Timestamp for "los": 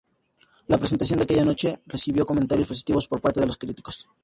3.45-3.57